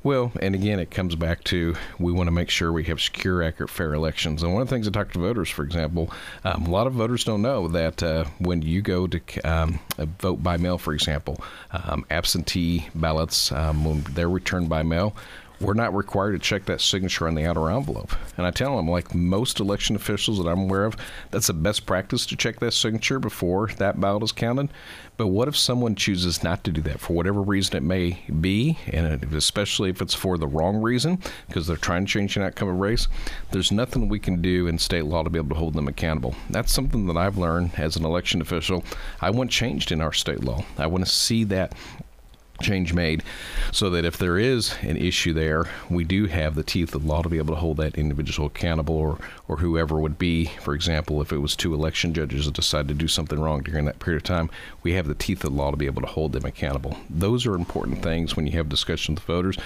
[0.02, 3.42] Well, and again, it comes back to we want to make sure we have secure,
[3.42, 4.42] accurate, fair elections.
[4.42, 6.10] And one of the things I talk to voters, for example,
[6.42, 9.78] um, a lot of voters don't know that uh, when you go to um,
[10.18, 11.38] vote by mail, for example,
[11.72, 15.14] um, absentee ballots, um, when they're returned by mail,
[15.60, 18.12] we're not required to check that signature on the outer envelope.
[18.36, 20.96] And I tell them, like most election officials that I'm aware of,
[21.30, 24.70] that's the best practice to check that signature before that ballot is counted.
[25.16, 28.78] But what if someone chooses not to do that for whatever reason it may be,
[28.86, 32.68] and especially if it's for the wrong reason, because they're trying to change an outcome
[32.68, 33.06] of race?
[33.50, 36.34] There's nothing we can do in state law to be able to hold them accountable.
[36.48, 38.82] That's something that I've learned as an election official.
[39.20, 40.64] I want changed in our state law.
[40.78, 41.74] I want to see that
[42.60, 43.22] change made
[43.72, 47.22] so that if there is an issue there, we do have the teeth of law
[47.22, 50.46] to be able to hold that individual accountable or, or whoever would be.
[50.60, 53.84] For example, if it was two election judges that decided to do something wrong during
[53.86, 54.50] that period of time,
[54.82, 56.96] we have the teeth of law to be able to hold them accountable.
[57.08, 59.58] Those are important things when you have discussions with voters.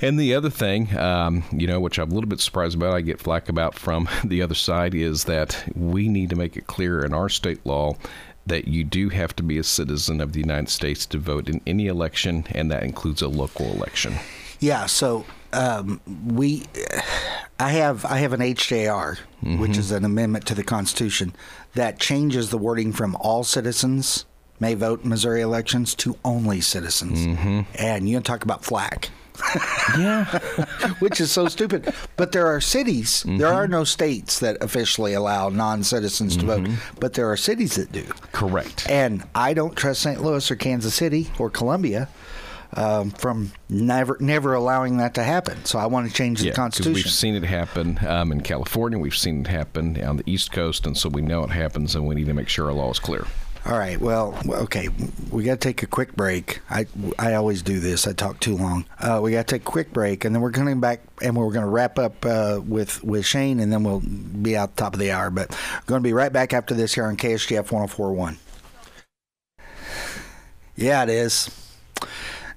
[0.00, 3.00] And the other thing, um, you know, which I'm a little bit surprised about, I
[3.00, 7.04] get flack about from the other side, is that we need to make it clear
[7.04, 7.96] in our state law
[8.46, 11.60] that you do have to be a citizen of the United States to vote in
[11.66, 14.14] any election, and that includes a local election.
[14.60, 16.64] Yeah, so um, we,
[17.58, 19.58] I have I have an HJR, mm-hmm.
[19.58, 21.34] which is an amendment to the Constitution
[21.74, 24.24] that changes the wording from all citizens
[24.60, 27.26] may vote in Missouri elections to only citizens.
[27.26, 27.60] Mm-hmm.
[27.78, 29.10] And you don't talk about flack.
[29.98, 30.24] Yeah,
[30.98, 31.92] which is so stupid.
[32.16, 33.24] But there are cities.
[33.24, 33.38] Mm-hmm.
[33.38, 36.66] There are no states that officially allow non-citizens to mm-hmm.
[36.66, 38.04] vote, but there are cities that do.
[38.32, 38.88] Correct.
[38.88, 40.22] And I don't trust St.
[40.22, 42.08] Louis or Kansas City or Columbia.
[42.76, 45.64] Um, from never never allowing that to happen.
[45.64, 46.94] So I want to change the yeah, Constitution.
[46.94, 48.98] We've seen it happen um, in California.
[48.98, 52.04] We've seen it happen on the East Coast, and so we know it happens, and
[52.04, 53.28] we need to make sure our law is clear.
[53.66, 53.98] All right.
[53.98, 54.88] Well, okay.
[55.34, 56.60] We got to take a quick break.
[56.70, 56.86] I
[57.18, 58.06] I always do this.
[58.06, 58.84] I talk too long.
[59.00, 61.50] Uh, we got to take a quick break, and then we're coming back, and we're
[61.50, 64.94] going to wrap up uh, with with Shane, and then we'll be out the top
[64.94, 65.30] of the hour.
[65.30, 65.50] But
[65.86, 68.36] going to be right back after this here on KSGF 104.1.
[70.76, 71.50] Yeah, it is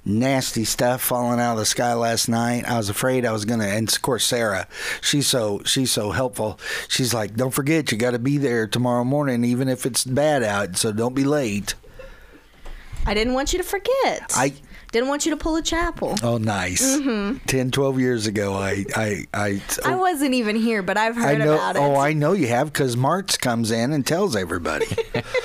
[0.06, 2.64] nasty stuff falling out of the sky last night.
[2.66, 3.66] I was afraid I was gonna.
[3.66, 4.68] And of course, Sarah,
[5.02, 6.60] she's so she's so helpful.
[6.88, 10.44] She's like, "Don't forget, you got to be there tomorrow morning, even if it's bad
[10.44, 10.78] out.
[10.78, 11.74] So don't be late."
[13.08, 14.32] I didn't want you to forget.
[14.36, 14.54] I
[14.92, 16.16] didn't want you to pull a Chappell.
[16.22, 16.98] Oh, nice.
[16.98, 17.38] Mm-hmm.
[17.46, 21.46] 10, 12 years ago, I, I, I, I wasn't even here, but I've heard I
[21.46, 21.80] know, about it.
[21.80, 24.88] Oh, I know you have because Martz comes in and tells everybody.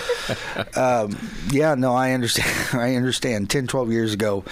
[0.76, 1.16] um,
[1.50, 2.50] yeah, no, I understand.
[2.80, 3.48] I understand.
[3.48, 4.44] 10, 12 years ago,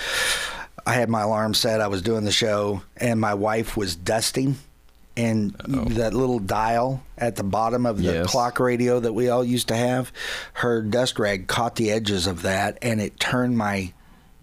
[0.86, 1.80] I had my alarm set.
[1.80, 4.56] I was doing the show, and my wife was dusting
[5.20, 5.84] and Uh-oh.
[5.90, 8.30] that little dial at the bottom of the yes.
[8.30, 10.12] clock radio that we all used to have,
[10.54, 13.92] her dust rag caught the edges of that and it turned my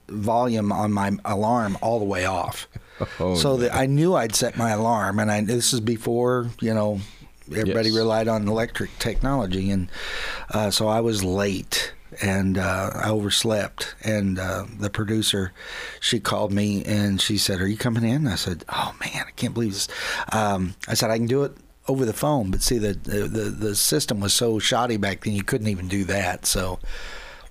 [0.08, 2.68] volume on my alarm all the way off.
[3.20, 6.74] Oh, so that I knew I'd set my alarm, and I this is before you
[6.74, 7.00] know
[7.52, 7.96] everybody yes.
[7.96, 9.88] relied on electric technology, and
[10.50, 13.96] uh, so I was late and uh, I overslept.
[14.04, 15.52] And uh, the producer,
[16.00, 19.32] she called me and she said, "Are you coming in?" I said, "Oh man, I
[19.36, 19.88] can't believe this."
[20.32, 21.54] Um, I said, "I can do it."
[21.90, 25.42] Over the phone, but see the, the the system was so shoddy back then you
[25.42, 26.46] couldn't even do that.
[26.46, 26.80] So,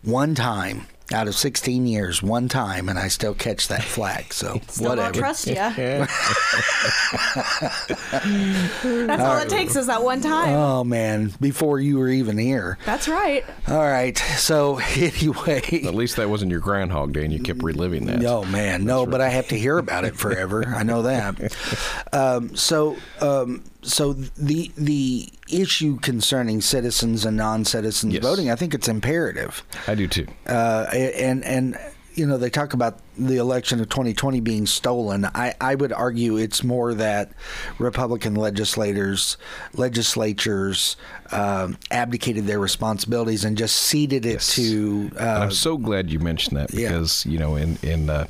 [0.02, 4.32] one time out of 16 years, one time, and I still catch that flag.
[4.32, 5.12] So still whatever.
[5.12, 5.54] Don't trust you.
[9.06, 10.50] That's all, all it takes is that one time.
[10.50, 12.78] Oh man, before you were even here.
[12.84, 13.44] That's right.
[13.68, 14.16] All right.
[14.18, 18.18] So anyway, at least that wasn't your Groundhog Day, and you kept reliving that.
[18.20, 19.04] No man, no.
[19.04, 19.10] Right.
[19.10, 20.66] But I have to hear about it forever.
[20.66, 21.56] I know that.
[22.12, 22.96] Um, so.
[23.20, 28.22] Um, so the the issue concerning citizens and non-citizens yes.
[28.22, 29.62] voting, I think it's imperative.
[29.86, 30.26] I do too.
[30.46, 31.78] Uh, and and
[32.16, 35.26] you know they talk about the election of 2020 being stolen.
[35.26, 37.32] I, I would argue it's more that
[37.78, 39.36] Republican legislators,
[39.74, 40.96] legislatures
[41.30, 44.54] um, abdicated their responsibilities and just ceded it yes.
[44.54, 45.10] to.
[45.20, 47.32] Uh, I'm so glad you mentioned that because yeah.
[47.32, 48.26] you know in in uh,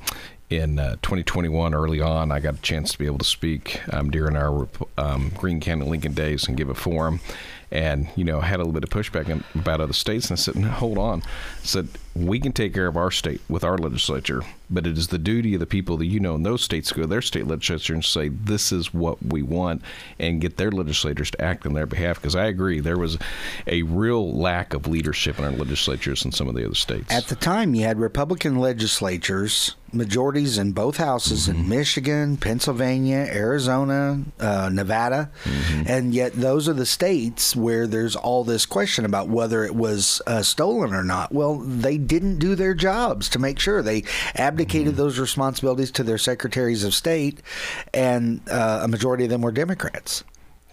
[0.49, 4.11] in uh, 2021, early on, I got a chance to be able to speak um,
[4.11, 7.21] during our um, Greene County Lincoln Days and give a forum.
[7.73, 10.31] And, you know, had a little bit of pushback about other states.
[10.31, 11.23] And I said, hold on.
[11.23, 15.09] I said, we can take care of our state with our legislature, but it is
[15.09, 17.23] the duty of the people that you know in those states to go to their
[17.23, 19.83] state legislature and say, this is what we want,
[20.19, 22.17] and get their legislators to act on their behalf.
[22.17, 23.19] Because I agree, there was
[23.67, 27.13] a real lack of leadership in our legislatures in some of the other states.
[27.13, 31.61] At the time, you had Republican legislatures majorities in both houses mm-hmm.
[31.61, 35.83] in Michigan, Pennsylvania, Arizona, uh, Nevada, mm-hmm.
[35.87, 40.21] and yet those are the states where there's all this question about whether it was
[40.27, 41.33] uh, stolen or not.
[41.33, 44.05] Well, they didn't do their jobs to make sure they
[44.57, 44.97] abdicated mm-hmm.
[44.97, 47.43] those responsibilities to their secretaries of state,
[47.93, 50.25] and uh, a majority of them were Democrats.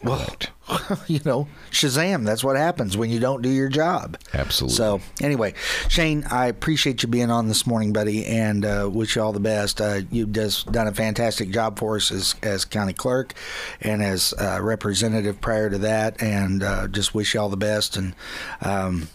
[0.02, 0.52] Correct.
[1.08, 2.26] you know, Shazam.
[2.26, 4.18] That's what happens when you don't do your job.
[4.34, 4.76] Absolutely.
[4.76, 5.54] So, anyway,
[5.90, 9.40] Shane, I appreciate you being on this morning, buddy, and uh, wish you all the
[9.42, 9.82] best.
[9.82, 13.34] Uh, you've just done a fantastic job for us as, as county clerk
[13.82, 17.98] and as uh, representative prior to that, and uh, just wish you all the best.
[17.98, 18.16] And
[18.62, 19.10] um,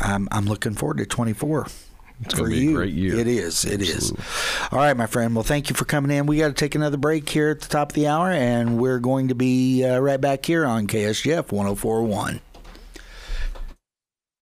[0.00, 1.66] I'm, I'm looking forward to 24.
[2.22, 2.74] It's for gonna be a you.
[2.76, 3.18] great year.
[3.18, 3.64] It is.
[3.64, 4.10] It is.
[4.12, 4.24] Absolutely.
[4.72, 5.34] All right, my friend.
[5.34, 6.26] Well, thank you for coming in.
[6.26, 8.98] We got to take another break here at the top of the hour, and we're
[8.98, 12.40] going to be uh, right back here on KSGF 1041.